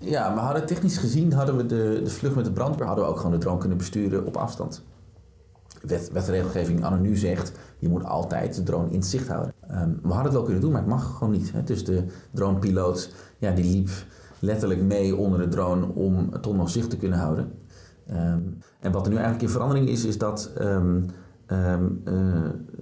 Ja, 0.00 0.34
maar 0.34 0.44
hadden 0.44 0.66
technisch 0.66 0.98
gezien 0.98 1.32
hadden 1.32 1.56
we 1.56 1.66
de, 1.66 2.00
de 2.04 2.10
vlucht 2.10 2.34
met 2.34 2.44
de 2.44 2.52
brandweer 2.52 2.86
hadden 2.86 3.04
we 3.04 3.10
ook 3.10 3.16
gewoon 3.16 3.32
de 3.32 3.38
drone 3.38 3.58
kunnen 3.58 3.78
besturen 3.78 4.26
op 4.26 4.36
afstand. 4.36 4.84
Wet, 5.82 6.10
wetregelgeving 6.12 6.84
anno 6.84 6.98
nu 6.98 7.16
zegt, 7.16 7.52
je 7.78 7.88
moet 7.88 8.04
altijd 8.04 8.54
de 8.54 8.62
drone 8.62 8.90
in 8.90 9.02
zicht 9.02 9.28
houden. 9.28 9.52
Um, 9.70 9.98
we 10.02 10.08
hadden 10.08 10.24
het 10.24 10.32
wel 10.32 10.42
kunnen 10.42 10.60
doen, 10.60 10.72
maar 10.72 10.80
het 10.80 10.90
mag 10.90 11.16
gewoon 11.16 11.32
niet. 11.32 11.52
Hè. 11.52 11.62
Dus 11.62 11.84
de 11.84 12.04
dronepiloot, 12.30 13.14
ja, 13.38 13.50
die 13.52 13.64
liep 13.64 13.88
letterlijk 14.38 14.82
mee 14.82 15.16
onder 15.16 15.38
de 15.38 15.48
drone 15.48 15.86
om 15.94 16.40
toch 16.40 16.56
nog 16.56 16.70
zicht 16.70 16.90
te 16.90 16.96
kunnen 16.96 17.18
houden. 17.18 17.52
Um, 18.10 18.58
en 18.80 18.92
wat 18.92 19.04
er 19.04 19.10
nu 19.10 19.16
eigenlijk 19.16 19.44
in 19.44 19.50
verandering 19.50 19.88
is, 19.88 20.04
is 20.04 20.18
dat 20.18 20.50
um, 20.60 21.06
uh, 21.48 21.76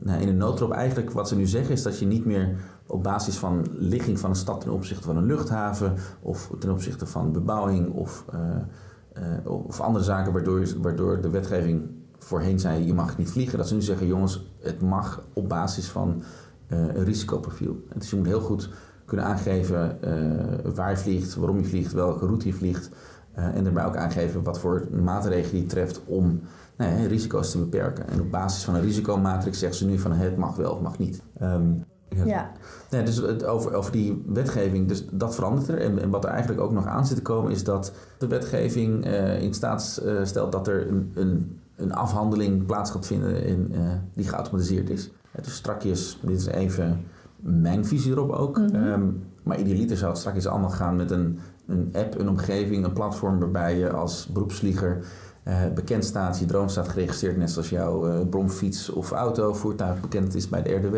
nou, 0.00 0.20
in 0.20 0.28
een 0.28 0.36
noodrop 0.36 0.70
eigenlijk 0.70 1.10
wat 1.10 1.28
ze 1.28 1.36
nu 1.36 1.46
zeggen 1.46 1.72
is 1.72 1.82
dat 1.82 1.98
je 1.98 2.06
niet 2.06 2.24
meer 2.24 2.56
op 2.86 3.02
basis 3.02 3.36
van 3.36 3.66
ligging 3.72 4.18
van 4.18 4.30
een 4.30 4.36
stad 4.36 4.60
ten 4.60 4.72
opzichte 4.72 5.04
van 5.04 5.16
een 5.16 5.26
luchthaven 5.26 5.94
of 6.20 6.50
ten 6.58 6.70
opzichte 6.70 7.06
van 7.06 7.32
bebouwing 7.32 7.92
of, 7.92 8.24
uh, 8.34 8.40
uh, 9.44 9.50
of 9.66 9.80
andere 9.80 10.04
zaken 10.04 10.32
waardoor, 10.32 10.66
waardoor 10.82 11.20
de 11.20 11.30
wetgeving 11.30 11.82
voorheen 12.18 12.58
zei 12.58 12.86
je 12.86 12.94
mag 12.94 13.18
niet 13.18 13.30
vliegen, 13.30 13.58
dat 13.58 13.68
ze 13.68 13.74
nu 13.74 13.82
zeggen 13.82 14.06
jongens 14.06 14.52
het 14.60 14.80
mag 14.80 15.22
op 15.32 15.48
basis 15.48 15.88
van 15.88 16.22
uh, 16.68 16.78
een 16.78 17.04
risicoprofiel. 17.04 17.76
Dus 17.96 18.10
je 18.10 18.16
moet 18.16 18.26
heel 18.26 18.40
goed 18.40 18.70
kunnen 19.04 19.26
aangeven 19.26 19.98
waar 20.74 20.90
je 20.90 20.96
vliegt, 20.96 21.34
waarom 21.34 21.58
je 21.58 21.64
vliegt, 21.64 21.92
welke 21.92 22.26
route 22.26 22.46
je 22.46 22.54
vliegt 22.54 22.90
en 23.32 23.64
daarbij 23.64 23.84
ook 23.84 23.96
aangeven 23.96 24.42
wat 24.42 24.58
voor 24.58 24.88
maatregelen 25.02 25.60
je 25.60 25.66
treft 25.66 26.00
om 26.04 26.40
nou 26.76 27.06
risico's 27.06 27.50
te 27.50 27.58
beperken. 27.58 28.08
En 28.08 28.20
op 28.20 28.30
basis 28.30 28.64
van 28.64 28.74
een 28.74 28.80
risicomatrix 28.80 29.58
zeggen 29.58 29.78
ze 29.78 29.86
nu 29.86 29.98
van 29.98 30.12
het 30.12 30.36
mag 30.36 30.56
wel 30.56 30.72
of 30.72 30.80
mag 30.80 30.98
niet. 30.98 31.22
Um, 31.42 31.84
ja. 32.08 32.50
ja. 32.90 33.02
dus 33.02 33.16
het, 33.16 33.44
over, 33.44 33.74
over 33.74 33.92
die 33.92 34.22
wetgeving, 34.26 34.88
dus 34.88 35.04
dat 35.10 35.34
verandert 35.34 35.68
er. 35.68 35.78
En, 35.78 35.98
en, 35.98 36.10
wat 36.10 36.24
er 36.24 36.30
eigenlijk 36.30 36.60
ook 36.60 36.72
nog 36.72 36.86
aan 36.86 37.06
zit 37.06 37.16
te 37.16 37.22
komen, 37.22 37.52
is 37.52 37.64
dat 37.64 37.92
de 38.18 38.26
wetgeving 38.26 39.06
uh, 39.06 39.42
in 39.42 39.54
staat 39.54 40.02
uh, 40.04 40.24
stelt 40.24 40.52
dat 40.52 40.68
er 40.68 40.88
een, 40.88 41.12
een, 41.14 41.60
een, 41.76 41.92
afhandeling 41.92 42.66
plaats 42.66 42.90
gaat 42.90 43.06
vinden 43.06 43.44
in, 43.44 43.72
uh, 43.72 43.78
die 44.14 44.28
geautomatiseerd 44.28 44.90
is. 44.90 45.10
dus 45.42 45.54
strakjes, 45.54 46.18
dit 46.22 46.36
is 46.36 46.46
even 46.46 47.04
mijn 47.36 47.86
visie 47.86 48.12
erop 48.12 48.30
ook. 48.30 48.58
Mm 48.58 48.68
-hmm. 48.68 48.86
um, 48.86 49.22
maar 49.42 49.58
idealiter 49.58 49.96
zou 49.96 50.10
het 50.10 50.20
straks 50.20 50.46
allemaal 50.46 50.70
gaan 50.70 50.96
met 50.96 51.10
een, 51.10 51.38
een 51.66 51.90
app, 51.92 52.18
een 52.18 52.28
omgeving, 52.28 52.84
een 52.84 52.92
platform 52.92 53.38
waarbij 53.38 53.78
je 53.78 53.92
als 53.92 54.26
beroepsvlieger 54.26 55.04
bekend 55.74 56.04
staat, 56.04 56.38
je 56.38 56.44
drone 56.44 56.68
staat 56.68 56.88
geregistreerd, 56.88 57.36
net 57.36 57.50
zoals 57.50 57.68
jouw 57.68 58.26
bromfiets 58.26 58.90
of 58.90 59.10
auto, 59.10 59.54
voertuig 59.54 60.00
bekend 60.00 60.34
is 60.34 60.48
bij 60.48 60.62
de 60.62 60.74
RDW. 60.74 60.96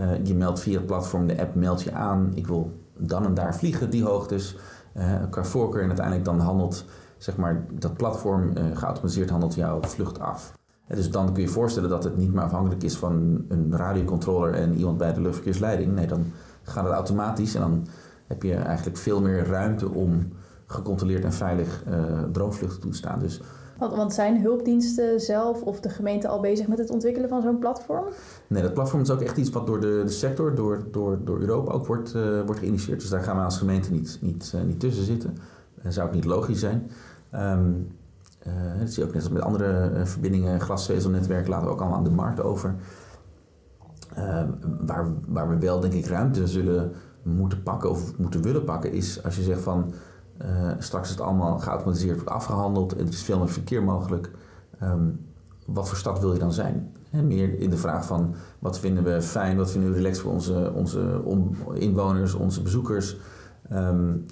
Uh, 0.00 0.24
je 0.24 0.34
meldt 0.34 0.60
via 0.60 0.76
het 0.76 0.86
platform, 0.86 1.26
de 1.26 1.40
app 1.40 1.54
meldt 1.54 1.82
je 1.82 1.92
aan. 1.92 2.30
Ik 2.34 2.46
wil 2.46 2.72
dan 2.98 3.24
en 3.24 3.34
daar 3.34 3.56
vliegen, 3.56 3.90
die 3.90 4.04
hoogtes. 4.04 4.56
Uh, 4.96 5.14
qua 5.30 5.44
voorkeur 5.44 5.80
en 5.80 5.86
uiteindelijk 5.86 6.24
dan 6.24 6.40
handelt 6.40 6.84
zeg 7.18 7.36
maar, 7.36 7.64
dat 7.72 7.96
platform 7.96 8.50
uh, 8.56 8.76
geautomatiseerd 8.76 9.30
handelt 9.30 9.54
jouw 9.54 9.82
vlucht 9.82 10.20
af. 10.20 10.52
dus 10.86 11.10
dan 11.10 11.26
kun 11.26 11.42
je 11.42 11.48
je 11.48 11.54
voorstellen 11.54 11.88
dat 11.88 12.04
het 12.04 12.16
niet 12.16 12.32
meer 12.32 12.42
afhankelijk 12.42 12.82
is 12.82 12.96
van 12.96 13.44
een 13.48 13.76
radiocontroller 13.76 14.54
en 14.54 14.74
iemand 14.74 14.98
bij 14.98 15.12
de 15.12 15.20
luchtverkeersleiding. 15.20 15.94
Nee, 15.94 16.06
dan 16.06 16.24
gaat 16.62 16.84
het 16.84 16.92
automatisch 16.92 17.54
en 17.54 17.60
dan 17.60 17.86
heb 18.26 18.42
je 18.42 18.54
eigenlijk 18.54 18.96
veel 18.96 19.20
meer 19.20 19.46
ruimte 19.46 19.90
om 19.90 20.28
gecontroleerd 20.66 21.24
en 21.24 21.32
veilig 21.32 21.84
uh, 21.88 22.22
droomvluchten 22.32 22.80
toe 22.80 22.90
te 22.90 22.96
staan. 22.96 23.18
Dus 23.18 23.40
Want, 23.80 23.96
want 23.96 24.12
zijn 24.12 24.40
hulpdiensten 24.40 25.20
zelf 25.20 25.62
of 25.62 25.80
de 25.80 25.88
gemeente 25.88 26.28
al 26.28 26.40
bezig 26.40 26.66
met 26.66 26.78
het 26.78 26.90
ontwikkelen 26.90 27.28
van 27.28 27.42
zo'n 27.42 27.58
platform? 27.58 28.04
Nee, 28.46 28.62
dat 28.62 28.74
platform 28.74 29.02
is 29.02 29.10
ook 29.10 29.20
echt 29.20 29.36
iets 29.36 29.50
wat 29.50 29.66
door 29.66 29.80
de, 29.80 30.02
de 30.04 30.10
sector, 30.10 30.54
door, 30.54 30.82
door, 30.90 31.18
door 31.24 31.40
Europa 31.40 31.72
ook 31.72 31.86
wordt, 31.86 32.14
uh, 32.14 32.40
wordt 32.40 32.60
geïnitieerd. 32.60 33.00
Dus 33.00 33.10
daar 33.10 33.22
gaan 33.22 33.36
we 33.36 33.42
als 33.42 33.58
gemeente 33.58 33.92
niet, 33.92 34.18
niet, 34.20 34.52
uh, 34.54 34.62
niet 34.62 34.80
tussen 34.80 35.04
zitten. 35.04 35.36
Dat 35.82 35.94
zou 35.94 36.08
ook 36.08 36.14
niet 36.14 36.24
logisch 36.24 36.60
zijn. 36.60 36.90
Um, 37.34 37.88
uh, 38.46 38.52
dat 38.78 38.90
zie 38.90 39.02
je 39.02 39.08
ook 39.08 39.14
net 39.14 39.22
als 39.22 39.32
met 39.32 39.42
andere 39.42 39.90
verbindingen, 40.04 40.60
glasvezelnetwerk, 40.60 41.48
laten 41.48 41.66
we 41.66 41.72
ook 41.72 41.80
allemaal 41.80 41.98
aan 41.98 42.04
de 42.04 42.10
markt 42.10 42.40
over. 42.40 42.74
Uh, 44.18 44.42
waar, 44.86 45.06
waar 45.28 45.48
we 45.48 45.58
wel, 45.58 45.80
denk 45.80 45.92
ik, 45.92 46.06
ruimte 46.06 46.46
zullen 46.46 46.92
moeten 47.22 47.62
pakken 47.62 47.90
of 47.90 48.18
moeten 48.18 48.42
willen 48.42 48.64
pakken, 48.64 48.92
is 48.92 49.24
als 49.24 49.36
je 49.36 49.42
zegt 49.42 49.60
van 49.60 49.92
uh, 50.44 50.70
straks 50.78 51.04
is 51.04 51.14
het 51.14 51.20
allemaal 51.20 51.58
geautomatiseerd 51.58 52.14
wordt 52.14 52.30
afgehandeld 52.30 52.92
en 52.92 53.06
er 53.06 53.12
is 53.12 53.22
veel 53.22 53.38
meer 53.38 53.48
verkeer 53.48 53.82
mogelijk. 53.82 54.30
Um, 54.82 55.28
wat 55.66 55.88
voor 55.88 55.98
stad 55.98 56.20
wil 56.20 56.32
je 56.32 56.38
dan 56.38 56.52
zijn? 56.52 56.96
Meer 57.10 57.58
in 57.58 57.70
de 57.70 57.76
vraag 57.76 58.06
van 58.06 58.34
wat 58.58 58.78
vinden 58.78 59.04
we 59.04 59.22
fijn, 59.22 59.56
wat 59.56 59.70
vinden 59.70 59.90
we 59.90 59.96
relaxed 59.96 60.22
voor 60.22 60.32
onze, 60.32 60.72
onze 60.74 61.22
inwoners, 61.72 62.34
onze 62.34 62.62
bezoekers. 62.62 63.16
Um, 63.72 64.26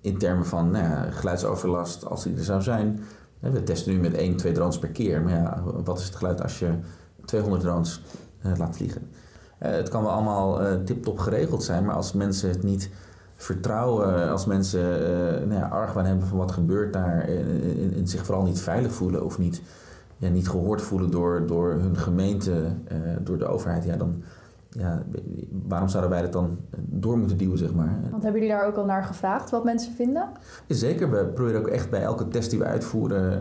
in 0.00 0.18
termen 0.18 0.46
van 0.46 0.70
nou 0.70 0.84
ja, 0.84 1.10
geluidsoverlast, 1.10 2.06
als 2.06 2.22
die 2.22 2.36
er 2.36 2.44
zou 2.44 2.62
zijn. 2.62 3.00
We 3.38 3.62
testen 3.62 3.92
nu 3.92 4.00
met 4.00 4.14
1, 4.14 4.36
2 4.36 4.52
drones 4.52 4.78
per 4.78 4.88
keer. 4.88 5.22
Maar 5.22 5.32
ja, 5.32 5.62
wat 5.84 5.98
is 5.98 6.04
het 6.04 6.14
geluid 6.14 6.42
als 6.42 6.58
je 6.58 6.70
200 7.24 7.62
drones 7.62 8.02
uh, 8.46 8.52
laat 8.56 8.76
vliegen? 8.76 9.10
Uh, 9.62 9.70
het 9.70 9.88
kan 9.88 10.02
wel 10.02 10.12
allemaal 10.12 10.62
uh, 10.62 10.74
tip-top 10.84 11.18
geregeld 11.18 11.62
zijn, 11.62 11.84
maar 11.84 11.94
als 11.94 12.12
mensen 12.12 12.48
het 12.48 12.62
niet 12.62 12.90
vertrouwen, 13.38 14.30
als 14.30 14.46
mensen 14.46 14.80
nou 15.48 15.60
ja, 15.60 15.68
argwaan 15.68 16.04
hebben 16.04 16.26
van 16.26 16.38
wat 16.38 16.52
gebeurt 16.52 16.92
daar 16.92 17.20
en, 17.20 17.92
en, 17.96 18.08
zich 18.08 18.24
vooral 18.24 18.44
niet 18.44 18.60
veilig 18.60 18.92
voelen 18.92 19.24
of 19.24 19.38
niet, 19.38 19.62
ja, 20.16 20.28
niet 20.28 20.48
gehoord 20.48 20.82
voelen 20.82 21.10
door, 21.10 21.46
door 21.46 21.70
hun 21.70 21.96
gemeente, 21.96 22.52
door 23.22 23.38
de 23.38 23.46
overheid, 23.46 23.84
ja, 23.84 23.96
dan, 23.96 24.22
ja, 24.70 25.02
waarom 25.68 25.88
zouden 25.88 26.10
wij 26.10 26.22
dat 26.22 26.32
dan 26.32 26.58
door 26.74 27.18
moeten 27.18 27.36
duwen, 27.36 27.58
zeg 27.58 27.74
maar? 27.74 27.98
Want 28.10 28.22
hebben 28.22 28.40
jullie 28.40 28.56
daar 28.56 28.66
ook 28.66 28.76
al 28.76 28.84
naar 28.84 29.04
gevraagd, 29.04 29.50
wat 29.50 29.64
mensen 29.64 29.92
vinden? 29.92 30.28
Zeker, 30.66 31.10
we 31.10 31.24
proberen 31.24 31.60
ook 31.60 31.66
echt 31.66 31.90
bij 31.90 32.02
elke 32.02 32.28
test 32.28 32.50
die 32.50 32.58
we 32.58 32.64
uitvoeren 32.64 33.32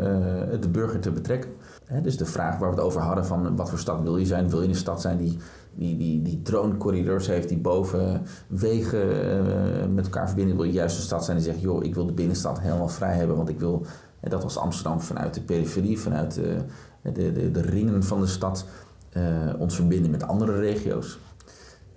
uh, 0.54 0.62
de 0.62 0.70
burger 0.70 1.00
te 1.00 1.12
betrekken. 1.12 1.50
Dus 2.02 2.18
de 2.18 2.26
vraag 2.26 2.58
waar 2.58 2.70
we 2.70 2.76
het 2.76 2.86
over 2.86 3.02
hadden 3.02 3.26
van 3.26 3.56
wat 3.56 3.70
voor 3.70 3.80
stad 3.80 4.02
wil 4.02 4.18
je 4.18 4.26
zijn? 4.26 4.50
Wil 4.50 4.62
je 4.62 4.68
een 4.68 4.76
stad 4.76 5.02
zijn 5.02 5.18
die, 5.18 5.38
die, 5.78 5.98
die, 5.98 6.22
die 6.22 6.42
heeft, 7.28 7.50
die 7.50 7.58
boven 7.58 8.22
wegen 8.48 9.08
uh, 9.10 9.94
met 9.94 10.06
elkaar 10.06 10.28
verbinden? 10.28 10.56
Wil 10.56 10.66
juist 10.66 10.98
een 10.98 11.04
stad 11.04 11.26
zijn 11.26 11.38
die 11.38 11.46
zegt, 11.46 11.62
joh, 11.62 11.84
ik 11.84 11.96
wil 11.96 12.06
de 12.06 12.14
binnenstad 12.14 12.60
helemaal 12.60 12.90
vrij 12.90 13.16
hebben, 13.16 13.36
want 13.36 13.50
ik 13.50 13.60
wil... 13.60 13.86
dat 14.22 14.44
was 14.44 14.58
Amsterdam 14.58 15.02
vanuit 15.02 15.34
de 15.34 15.42
periferie, 15.42 16.00
vanuit 16.00 16.34
de, 16.34 16.58
de, 17.02 17.32
de, 17.32 17.52
de 17.52 17.62
ringen 17.62 18.04
van 18.04 18.22
de 18.22 18.28
stad 18.28 18.66
uh, 19.18 19.60
ons 19.60 19.76
verbinden 19.76 20.12
met 20.12 20.28
andere 20.28 20.60
regio's. 20.60 21.20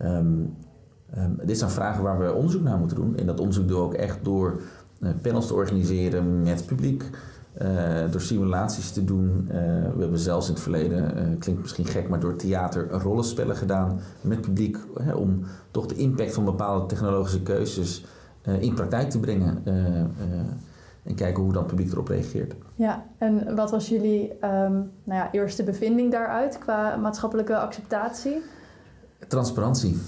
Um, 0.03 0.57
um, 1.19 1.39
dit 1.45 1.59
zijn 1.59 1.71
vragen 1.71 2.03
waar 2.03 2.19
we 2.19 2.33
onderzoek 2.33 2.63
naar 2.63 2.79
moeten 2.79 2.97
doen. 2.97 3.17
En 3.17 3.27
dat 3.27 3.41
onderzoek 3.41 3.69
doen 3.69 3.79
we 3.79 3.85
ook 3.85 3.95
echt 3.95 4.25
door 4.25 4.61
panels 5.23 5.47
te 5.47 5.55
organiseren 5.55 6.43
met 6.43 6.67
publiek, 6.67 7.05
uh, 7.63 7.69
door 8.11 8.21
simulaties 8.21 8.91
te 8.91 9.05
doen. 9.05 9.47
we 9.95 10.01
hebben 10.01 10.19
zelfs 10.19 10.49
in 10.49 10.53
het 10.53 10.63
verleden, 10.63 11.37
klinkt 11.39 11.61
misschien 11.61 11.87
gek, 11.87 12.09
maar 12.09 12.21
door 12.21 12.37
theater 12.37 12.91
rollenspellen 12.91 13.57
gedaan 13.57 14.01
met 14.21 14.41
publiek. 14.41 14.79
om 15.15 15.43
toch 15.71 15.87
de 15.87 15.95
impact 15.95 16.35
van 16.35 16.45
bepaalde 16.45 16.87
technologische 16.87 17.43
keuzes 17.43 18.05
in 18.61 18.75
praktijk 18.75 19.11
te 19.11 19.21
brengen 19.21 19.63
en 21.03 21.15
kijken 21.15 21.43
hoe 21.43 21.53
dan 21.53 21.63
het 21.63 21.71
publiek 21.71 21.93
erop 21.93 22.09
reageert. 22.09 22.55
Ja, 22.75 23.05
en 23.19 23.55
wat 23.55 23.71
was 23.71 23.89
jullie 23.89 24.31
um, 24.31 24.91
nou 25.05 25.21
ja, 25.21 25.29
eerste 25.33 25.65
bevinding 25.65 26.11
daaruit 26.11 26.59
qua 26.59 26.97
maatschappelijke 26.97 27.59
acceptatie? 27.59 28.43
Transparantie. 29.29 29.99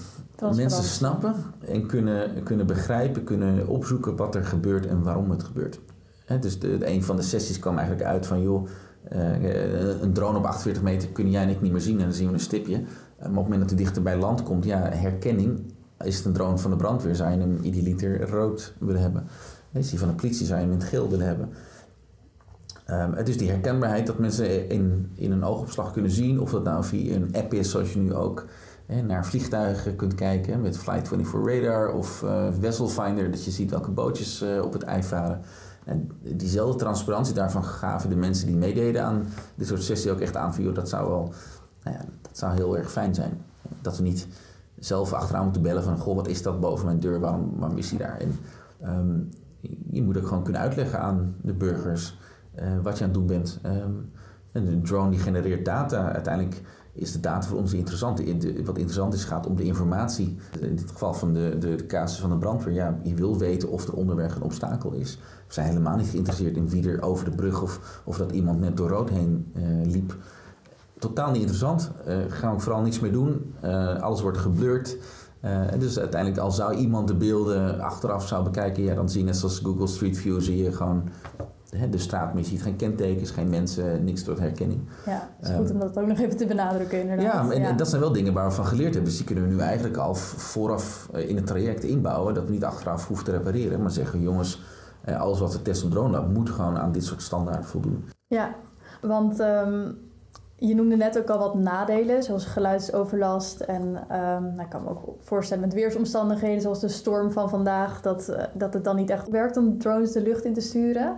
Mensen 0.50 0.84
snappen 0.84 1.34
en 1.58 1.86
kunnen, 1.86 2.42
kunnen 2.42 2.66
begrijpen, 2.66 3.24
kunnen 3.24 3.66
opzoeken 3.66 4.16
wat 4.16 4.34
er 4.34 4.44
gebeurt 4.44 4.86
en 4.86 5.02
waarom 5.02 5.30
het 5.30 5.42
gebeurt. 5.42 5.80
He, 6.24 6.38
dus 6.38 6.58
de, 6.58 6.86
een 6.86 7.02
van 7.02 7.16
de 7.16 7.22
sessies 7.22 7.58
kwam 7.58 7.76
eigenlijk 7.76 8.08
uit 8.08 8.26
van, 8.26 8.42
joh, 8.42 8.66
uh, 9.12 10.00
een 10.02 10.12
drone 10.12 10.38
op 10.38 10.44
48 10.44 10.82
meter 10.82 11.08
kunnen 11.08 11.32
jij 11.32 11.42
en 11.42 11.48
ik 11.48 11.60
niet 11.60 11.72
meer 11.72 11.80
zien 11.80 11.98
en 11.98 12.04
dan 12.04 12.12
zien 12.12 12.26
we 12.26 12.32
een 12.32 12.40
stipje. 12.40 12.80
Maar 13.18 13.28
op 13.28 13.34
het 13.34 13.42
moment 13.42 13.60
dat 13.60 13.70
hij 13.70 13.78
dichter 13.78 14.02
bij 14.02 14.16
land 14.16 14.42
komt, 14.42 14.64
ja, 14.64 14.78
herkenning, 14.90 15.60
is 16.00 16.16
het 16.16 16.24
een 16.24 16.32
drone 16.32 16.58
van 16.58 16.70
de 16.70 16.76
brandweer, 16.76 17.14
zou 17.14 17.30
je 17.30 17.38
hem 17.38 17.58
idealiter 17.62 18.30
rood 18.30 18.74
willen 18.78 19.00
hebben. 19.00 19.26
Is 19.72 19.90
die 19.90 19.98
van 19.98 20.08
de 20.08 20.14
politie 20.14 20.46
zou 20.46 20.58
je 20.58 20.64
hem 20.64 20.74
in 20.74 20.80
het 20.80 20.88
geel 20.88 21.08
willen 21.08 21.26
hebben. 21.26 21.48
Um, 22.90 23.12
het 23.12 23.28
is 23.28 23.36
die 23.38 23.50
herkenbaarheid 23.50 24.06
dat 24.06 24.18
mensen 24.18 24.68
in, 24.68 25.10
in 25.14 25.32
een 25.32 25.44
oogopslag 25.44 25.92
kunnen 25.92 26.10
zien, 26.10 26.40
of 26.40 26.50
dat 26.50 26.64
nou 26.64 26.84
via 26.84 27.14
een 27.14 27.34
app 27.34 27.54
is, 27.54 27.70
zoals 27.70 27.92
je 27.92 27.98
nu 27.98 28.14
ook 28.14 28.46
naar 28.86 29.26
vliegtuigen 29.26 29.96
kunt 29.96 30.14
kijken 30.14 30.60
met 30.60 30.78
Flight 30.78 31.08
24 31.08 31.54
Radar 31.54 31.92
of 31.92 32.22
uh, 32.22 32.46
Vessel 32.60 32.88
Finder, 32.88 33.30
dat 33.30 33.44
je 33.44 33.50
ziet 33.50 33.70
welke 33.70 33.90
bootjes 33.90 34.42
uh, 34.42 34.62
op 34.62 34.72
het 34.72 34.82
ei 34.82 35.02
varen. 35.02 35.40
En 35.84 36.10
diezelfde 36.36 36.78
transparantie 36.78 37.34
daarvan 37.34 37.64
gaven 37.64 38.10
de 38.10 38.16
mensen 38.16 38.46
die 38.46 38.56
meededen 38.56 39.04
aan 39.04 39.26
dit 39.54 39.66
soort 39.66 39.82
sessie 39.82 40.10
ook 40.10 40.20
echt 40.20 40.36
aan 40.36 40.54
dat 40.72 40.88
zou 40.88 41.08
wel, 41.08 41.32
nou 41.82 41.96
ja, 41.96 42.04
dat 42.22 42.38
zou 42.38 42.54
heel 42.54 42.76
erg 42.76 42.90
fijn 42.90 43.14
zijn. 43.14 43.40
Dat 43.80 43.96
we 43.96 44.02
niet 44.02 44.26
zelf 44.78 45.12
achteraan 45.12 45.44
moeten 45.44 45.62
bellen 45.62 45.82
van, 45.82 45.98
goh, 45.98 46.16
wat 46.16 46.28
is 46.28 46.42
dat 46.42 46.60
boven 46.60 46.86
mijn 46.86 47.00
deur, 47.00 47.20
waarom, 47.20 47.52
waarom 47.58 47.78
is 47.78 47.90
hij 47.90 47.98
daar? 47.98 48.18
En, 48.18 48.38
um, 48.98 49.28
je 49.90 50.02
moet 50.02 50.16
ook 50.16 50.26
gewoon 50.26 50.42
kunnen 50.42 50.62
uitleggen 50.62 51.00
aan 51.00 51.34
de 51.42 51.54
burgers 51.54 52.18
uh, 52.58 52.64
wat 52.82 52.98
je 52.98 53.04
aan 53.04 53.10
het 53.10 53.18
doen 53.18 53.26
bent. 53.26 53.60
Um, 53.66 54.10
en 54.52 54.64
de 54.64 54.80
drone 54.80 55.10
die 55.10 55.18
genereert 55.18 55.64
data. 55.64 56.12
Uiteindelijk 56.12 56.62
is 56.92 57.12
de 57.12 57.20
data 57.20 57.46
voor 57.46 57.58
ons 57.58 57.72
interessant. 57.72 58.18
Wat 58.64 58.78
interessant 58.78 59.14
is, 59.14 59.24
gaat 59.24 59.46
om 59.46 59.56
de 59.56 59.62
informatie. 59.62 60.36
In 60.60 60.76
dit 60.76 60.90
geval 60.90 61.14
van 61.14 61.32
de, 61.32 61.56
de, 61.58 61.74
de 61.74 61.86
casus 61.86 62.20
van 62.20 62.30
de 62.30 62.36
brandweer. 62.36 62.74
Ja, 62.74 62.98
je 63.02 63.14
wil 63.14 63.38
weten 63.38 63.68
of 63.68 63.86
er 63.86 63.94
onderweg 63.94 64.34
een 64.34 64.42
obstakel 64.42 64.92
is. 64.92 65.18
We 65.46 65.54
zijn 65.54 65.66
helemaal 65.66 65.96
niet 65.96 66.08
geïnteresseerd 66.08 66.56
in 66.56 66.68
wie 66.68 66.88
er 66.88 67.02
over 67.02 67.24
de 67.24 67.36
brug 67.36 67.62
of, 67.62 68.00
of 68.04 68.16
dat 68.16 68.32
iemand 68.32 68.60
net 68.60 68.76
door 68.76 68.88
rood 68.88 69.10
heen 69.10 69.52
uh, 69.56 69.92
liep. 69.92 70.16
Totaal 70.98 71.30
niet 71.30 71.40
interessant. 71.40 71.90
Uh, 72.08 72.16
gaan 72.28 72.54
we 72.54 72.60
vooral 72.60 72.82
niets 72.82 73.00
meer 73.00 73.12
doen. 73.12 73.54
alles 74.00 74.20
wordt 74.20 74.38
geblurred. 74.38 74.96
Dus 75.78 75.98
uiteindelijk, 75.98 76.40
al 76.40 76.50
zou 76.50 76.74
iemand 76.74 77.08
de 77.08 77.14
beelden 77.14 77.80
achteraf 77.80 78.28
zou 78.28 78.44
bekijken, 78.44 78.82
ja, 78.82 78.94
dan 78.94 79.08
zie 79.08 79.20
je 79.20 79.26
net 79.26 79.36
zoals 79.36 79.58
Google 79.58 79.86
Street 79.86 80.18
View, 80.18 80.40
zie 80.40 80.62
je 80.62 80.72
gewoon 80.72 81.08
hè, 81.76 81.88
de 81.88 81.98
straat, 81.98 82.32
maar 82.32 82.42
je 82.42 82.48
ziet 82.48 82.62
geen 82.62 82.76
kentekens, 82.76 83.30
geen 83.30 83.50
mensen, 83.50 84.04
niks 84.04 84.24
door 84.24 84.38
herkenning. 84.40 84.80
Ja, 85.06 85.28
het 85.38 85.48
is 85.48 85.54
goed 85.54 85.68
um, 85.68 85.74
om 85.74 85.80
dat 85.80 85.98
ook 85.98 86.06
nog 86.06 86.18
even 86.18 86.36
te 86.36 86.46
benadrukken 86.46 87.00
inderdaad. 87.00 87.48
Ja, 87.48 87.54
en, 87.54 87.60
ja. 87.60 87.72
dat 87.72 87.88
zijn 87.88 88.00
wel 88.00 88.12
dingen 88.12 88.32
waar 88.32 88.48
we 88.48 88.54
van 88.54 88.66
geleerd 88.66 88.94
hebben. 88.94 89.04
Dus 89.04 89.16
die 89.16 89.26
kunnen 89.26 89.44
we 89.44 89.54
nu 89.54 89.60
eigenlijk 89.60 89.96
al 89.96 90.14
vooraf 90.14 91.08
in 91.12 91.36
het 91.36 91.46
traject 91.46 91.84
inbouwen, 91.84 92.34
dat 92.34 92.44
we 92.44 92.50
niet 92.50 92.64
achteraf 92.64 93.06
hoeven 93.06 93.24
te 93.24 93.30
repareren, 93.30 93.80
maar 93.82 93.90
zeggen 93.90 94.20
jongens, 94.20 94.62
alles 95.18 95.38
wat 95.38 95.52
we 95.52 95.62
testen 95.62 95.86
op 95.86 95.92
drone 95.92 96.10
lab 96.10 96.28
moet 96.28 96.50
gewoon 96.50 96.78
aan 96.78 96.92
dit 96.92 97.04
soort 97.04 97.22
standaarden 97.22 97.64
voldoen. 97.64 98.04
Ja, 98.26 98.54
want... 99.00 99.40
Um 99.40 99.98
je 100.66 100.74
noemde 100.74 100.96
net 100.96 101.18
ook 101.18 101.28
al 101.28 101.38
wat 101.38 101.54
nadelen, 101.54 102.22
zoals 102.22 102.44
geluidsoverlast. 102.44 103.60
En 103.60 103.82
um, 103.82 104.42
nou, 104.42 104.60
ik 104.60 104.68
kan 104.68 104.82
me 104.82 104.88
ook 104.88 105.16
voorstellen 105.20 105.64
met 105.64 105.74
weersomstandigheden, 105.74 106.60
zoals 106.60 106.80
de 106.80 106.88
storm 106.88 107.30
van 107.30 107.48
vandaag, 107.48 108.00
dat, 108.00 108.28
uh, 108.30 108.42
dat 108.54 108.74
het 108.74 108.84
dan 108.84 108.96
niet 108.96 109.10
echt 109.10 109.28
werkt 109.28 109.56
om 109.56 109.78
drones 109.78 110.12
de 110.12 110.22
lucht 110.22 110.44
in 110.44 110.54
te 110.54 110.60
sturen. 110.60 111.16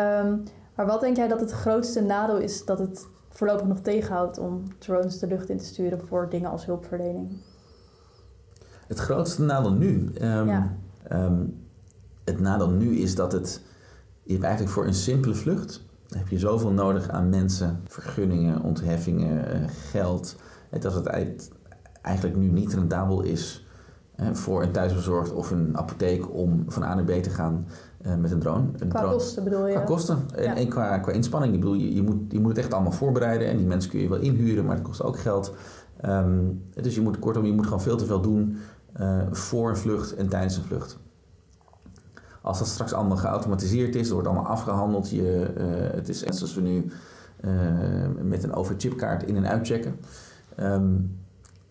Um, 0.00 0.42
maar 0.74 0.86
wat 0.86 1.00
denk 1.00 1.16
jij 1.16 1.28
dat 1.28 1.40
het 1.40 1.50
grootste 1.50 2.00
nadeel 2.00 2.38
is 2.38 2.64
dat 2.64 2.78
het 2.78 3.06
voorlopig 3.28 3.66
nog 3.66 3.80
tegenhoudt 3.80 4.38
om 4.38 4.62
drones 4.78 5.18
de 5.18 5.26
lucht 5.26 5.48
in 5.48 5.58
te 5.58 5.64
sturen 5.64 6.00
voor 6.06 6.28
dingen 6.28 6.50
als 6.50 6.66
hulpverlening? 6.66 7.36
Het 8.86 8.98
grootste 8.98 9.42
nadeel 9.42 9.72
nu? 9.72 10.10
Um, 10.22 10.48
ja. 10.48 10.76
het 12.24 12.40
nadeel 12.40 12.70
nu 12.70 12.96
is 12.96 13.14
dat 13.14 13.32
het, 13.32 13.62
je 14.22 14.32
hebt 14.32 14.44
eigenlijk 14.44 14.74
voor 14.74 14.86
een 14.86 14.94
simpele 14.94 15.34
vlucht 15.34 15.84
heb 16.14 16.28
je 16.28 16.38
zoveel 16.38 16.70
nodig 16.70 17.08
aan 17.08 17.28
mensen, 17.28 17.80
vergunningen, 17.84 18.62
ontheffingen, 18.62 19.52
eh, 19.52 19.68
geld. 19.90 20.36
Dat 20.80 20.94
het 20.94 21.06
eigenlijk 22.02 22.36
nu 22.36 22.50
niet 22.50 22.74
rendabel 22.74 23.22
is 23.22 23.66
voor 24.32 24.62
een 24.62 24.72
thuisbezorgd 24.72 25.32
of 25.32 25.50
een 25.50 25.78
apotheek 25.78 26.34
om 26.34 26.64
van 26.68 26.82
A 26.82 26.94
naar 26.94 27.04
B 27.04 27.10
te 27.22 27.30
gaan 27.30 27.66
eh, 27.95 27.95
met 28.14 28.30
een 28.30 28.38
drone. 28.38 28.66
Een 28.78 28.88
qua 28.88 29.00
drone. 29.00 29.14
kosten 29.14 29.44
bedoel 29.44 29.66
je? 29.66 29.72
Qua 29.74 29.84
kosten 29.84 30.18
en, 30.34 30.54
en 30.54 30.68
qua, 30.68 30.98
qua 30.98 31.12
inspanning. 31.12 31.54
Ik 31.54 31.60
bedoel, 31.60 31.74
je, 31.74 31.94
je, 31.94 32.02
moet, 32.02 32.16
je 32.28 32.40
moet 32.40 32.48
het 32.48 32.58
echt 32.58 32.72
allemaal 32.72 32.92
voorbereiden 32.92 33.48
en 33.48 33.56
die 33.56 33.66
mensen 33.66 33.90
kun 33.90 34.00
je 34.00 34.08
wel 34.08 34.18
inhuren, 34.18 34.64
maar 34.64 34.76
het 34.76 34.84
kost 34.84 35.02
ook 35.02 35.18
geld. 35.18 35.54
Um, 36.04 36.62
dus 36.74 36.94
je 36.94 37.00
moet, 37.00 37.18
kortom, 37.18 37.44
je 37.44 37.52
moet 37.52 37.64
gewoon 37.64 37.82
veel 37.82 37.96
te 37.96 38.06
veel 38.06 38.20
doen 38.20 38.56
uh, 39.00 39.18
voor 39.30 39.70
een 39.70 39.76
vlucht 39.76 40.14
en 40.14 40.28
tijdens 40.28 40.56
een 40.56 40.62
vlucht. 40.62 40.98
Als 42.42 42.58
dat 42.58 42.68
straks 42.68 42.92
allemaal 42.92 43.16
geautomatiseerd 43.16 43.94
is, 43.94 44.10
wordt 44.10 44.26
allemaal 44.26 44.46
afgehandeld. 44.46 45.10
Je, 45.10 45.50
uh, 45.58 45.64
het 45.94 46.08
is 46.08 46.24
net 46.24 46.36
zoals 46.36 46.54
we 46.54 46.60
nu 46.60 46.90
uh, 47.44 47.50
met 48.22 48.42
een 48.44 48.54
overchipkaart 48.54 49.22
in- 49.22 49.36
en 49.36 49.48
uitchecken. 49.48 49.94
Um, 50.60 51.18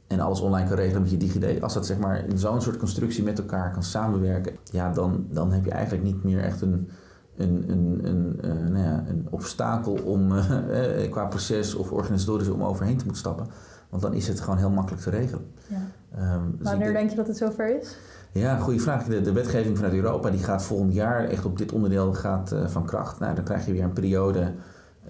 en 0.07 0.19
alles 0.19 0.39
online 0.39 0.67
kan 0.67 0.77
regelen 0.77 1.01
met 1.01 1.12
je 1.12 1.17
DigiD. 1.17 1.62
Als 1.62 1.74
dat 1.74 1.85
zeg 1.85 1.97
maar 1.97 2.25
in 2.27 2.38
zo'n 2.38 2.62
soort 2.62 2.77
constructie 2.77 3.24
met 3.24 3.39
elkaar 3.39 3.71
kan 3.71 3.83
samenwerken, 3.83 4.55
ja, 4.71 4.91
dan, 4.91 5.25
dan 5.29 5.51
heb 5.51 5.65
je 5.65 5.71
eigenlijk 5.71 6.03
niet 6.03 6.24
meer 6.24 6.39
echt 6.39 6.62
een, 6.62 6.89
een, 7.38 7.63
een, 7.67 8.00
een, 8.03 8.39
uh, 8.45 8.69
nou 8.69 8.85
ja, 8.85 9.03
een 9.07 9.27
obstakel 9.29 9.93
om 9.93 10.31
uh, 10.31 11.09
qua 11.12 11.25
proces 11.25 11.75
of 11.75 11.91
organisatorisch 11.91 12.50
om 12.50 12.63
overheen 12.63 12.97
te 12.97 13.03
moeten 13.03 13.21
stappen. 13.21 13.47
Want 13.89 14.01
dan 14.01 14.13
is 14.13 14.27
het 14.27 14.39
gewoon 14.39 14.57
heel 14.57 14.69
makkelijk 14.69 15.03
te 15.03 15.09
regelen. 15.09 15.45
Ja. 15.67 16.33
Um, 16.35 16.55
dus 16.57 16.69
Wanneer 16.69 16.85
denk, 16.85 16.97
denk 16.97 17.09
je 17.09 17.15
dat 17.15 17.27
het 17.27 17.38
zover 17.38 17.79
is? 17.81 17.97
Ja, 18.31 18.57
goede 18.57 18.79
vraag. 18.79 19.03
De, 19.03 19.21
de, 19.21 19.31
wetgeving 19.31 19.75
vanuit 19.75 19.93
Europa 19.93 20.29
die 20.29 20.43
gaat 20.43 20.63
volgend 20.63 20.93
jaar 20.93 21.24
echt 21.24 21.45
op 21.45 21.57
dit 21.57 21.71
onderdeel 21.71 22.13
gaat, 22.13 22.53
uh, 22.53 22.67
van 22.67 22.85
kracht. 22.85 23.19
Nou, 23.19 23.35
dan 23.35 23.43
krijg 23.43 23.65
je 23.65 23.71
weer 23.71 23.83
een 23.83 23.93
periode 23.93 24.51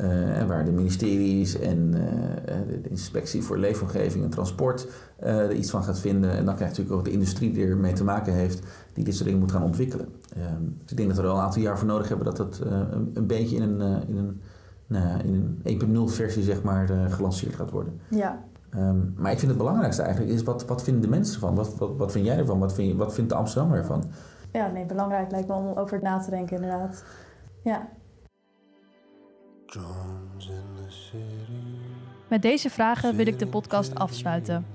uh, 0.02 0.48
waar 0.48 0.66
de 0.66 0.72
ministeries 0.72 1.60
en 1.60 1.94
uh, 1.94 2.82
de 2.82 2.90
inspectie 2.90 3.44
voor 3.44 3.58
leefomgeving 3.58 4.24
en 4.24 4.30
transport 4.30 4.88
er 5.18 5.54
iets 5.54 5.70
van 5.70 5.84
gaat 5.84 6.00
vinden. 6.00 6.32
En 6.32 6.46
dan 6.46 6.56
krijg 6.56 6.60
je 6.60 6.78
natuurlijk 6.78 6.96
ook 6.96 7.06
de 7.06 7.12
industrie 7.12 7.52
die 7.52 7.68
ermee 7.68 7.94
te 7.94 8.04
maken 8.04 8.34
heeft, 8.34 8.60
die 8.94 9.04
dit 9.04 9.14
soort 9.14 9.26
dingen 9.26 9.40
moet 9.40 9.52
gaan 9.52 9.64
ontwikkelen. 9.64 10.08
Ehm, 10.36 10.64
dus 10.82 10.92
ik 10.92 10.98
denk 10.98 11.10
dat 11.10 11.18
we 11.18 11.24
er 11.24 11.30
al 11.30 11.38
een 11.38 11.44
aantal 11.44 11.62
jaar 11.62 11.78
voor 11.78 11.88
nodig 11.88 12.08
hebben 12.08 12.26
dat 12.26 12.38
het 12.38 12.60
een, 12.60 13.12
een, 13.14 13.28
beetje 13.28 13.56
in 13.56 13.62
een, 13.62 14.08
in 14.08 14.18
een, 14.18 14.42
nou, 14.88 15.20
in 15.24 15.60
een 15.64 16.10
1.0 16.10 16.14
versie 16.14 16.44
zeg 16.44 16.64
maar, 16.64 16.88
gelanceerd 17.10 17.56
gaat 17.56 17.72
worden. 17.72 18.00
Ja. 18.10 18.44
Um, 18.78 19.14
maar 19.18 19.32
ik 19.32 19.38
vind 19.38 19.52
het 19.52 19.60
belangrijkste 19.60 20.02
eigenlijk 20.02 20.34
is, 20.34 20.44
wat, 20.44 20.66
wat 20.66 20.84
vinden 20.84 21.02
de 21.02 21.08
mensen 21.08 21.34
ervan? 21.34 21.56
Wat, 21.56 21.78
wat, 21.78 21.98
wat 21.98 22.12
vind 22.12 22.26
jij 22.26 22.38
ervan? 22.38 22.60
Wat, 22.60 22.74
vind 22.74 22.88
je, 22.88 22.96
wat 22.96 23.14
vindt 23.14 23.30
de 23.30 23.36
Amsterdammer 23.36 23.78
ervan? 23.78 24.04
Ja, 24.52 24.68
nee, 24.68 24.86
belangrijk 24.86 25.32
lijkt 25.32 25.48
me 25.48 25.54
om 25.54 25.78
over 25.78 25.94
het 25.94 26.04
na 26.04 26.20
te 26.20 26.30
denken 26.30 26.56
inderdaad. 26.56 27.04
Ja. 27.62 27.88
Met 32.28 32.42
deze 32.42 32.70
vragen 32.70 33.16
wil 33.16 33.28
ik 33.28 33.40
de 33.40 33.48
podcast 33.48 33.96
afsluiten. 33.96 34.66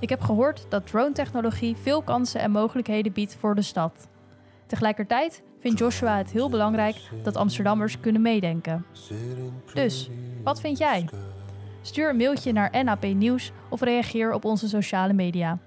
Ik 0.00 0.08
heb 0.08 0.20
gehoord 0.20 0.66
dat 0.68 0.86
drone-technologie 0.86 1.76
veel 1.76 2.02
kansen 2.02 2.40
en 2.40 2.50
mogelijkheden 2.50 3.12
biedt 3.12 3.36
voor 3.40 3.54
de 3.54 3.62
stad. 3.62 4.08
Tegelijkertijd 4.66 5.42
vindt 5.60 5.78
Joshua 5.78 6.16
het 6.16 6.30
heel 6.30 6.50
belangrijk 6.50 6.96
dat 7.22 7.36
Amsterdammers 7.36 8.00
kunnen 8.00 8.22
meedenken. 8.22 8.84
Dus, 9.74 10.10
wat 10.44 10.60
vind 10.60 10.78
jij? 10.78 11.08
Stuur 11.82 12.10
een 12.10 12.16
mailtje 12.16 12.52
naar 12.52 12.84
NAP 12.84 13.02
Nieuws 13.02 13.52
of 13.68 13.80
reageer 13.80 14.32
op 14.32 14.44
onze 14.44 14.68
sociale 14.68 15.12
media. 15.12 15.58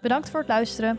Bedankt 0.00 0.30
voor 0.30 0.40
het 0.40 0.48
luisteren. 0.48 0.98